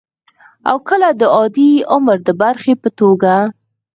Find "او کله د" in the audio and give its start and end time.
0.69-1.21